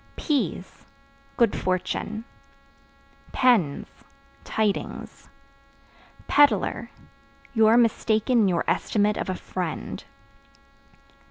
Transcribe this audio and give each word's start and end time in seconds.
Peas 0.15 0.83
Good 1.37 1.55
fortune. 1.55 2.25
Pens 3.33 3.85
Tidings. 4.43 5.29
Peddler 6.27 6.89
You 7.53 7.67
are 7.67 7.77
mistaken 7.77 8.39
in 8.39 8.47
your 8.47 8.63
estimate 8.67 9.17
of 9.17 9.29
a 9.29 9.35
friend. 9.35 10.03